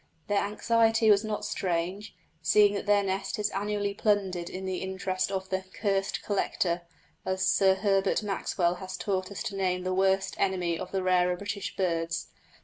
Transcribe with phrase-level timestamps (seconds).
[0.25, 5.31] Their anxiety was not strange, seeing that their nest is annually plundered in the interest
[5.31, 6.81] of the "cursed collector,"
[7.23, 11.35] as Sir Herbert Maxwell has taught us to name the worst enemy of the rarer
[11.35, 12.29] British birds.